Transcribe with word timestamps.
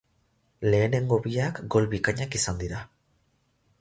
Lehenengo 0.69 1.19
biak 1.27 1.61
gol 1.75 1.87
bikainak 1.93 2.39
izan 2.41 2.59
dira. 2.65 2.81